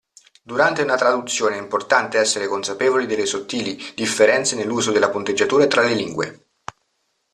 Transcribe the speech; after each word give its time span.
Durante 0.41 0.81
una 0.81 0.95
traduzione 0.97 1.57
è 1.57 1.59
importante 1.59 2.17
essere 2.17 2.47
consapevoli 2.47 3.05
delle 3.05 3.27
sottili 3.27 3.77
differenze 3.93 4.55
nell'uso 4.55 4.91
della 4.91 5.11
punteggiatura 5.11 5.67
tra 5.67 5.83
le 5.83 5.93
lingue. 5.93 6.45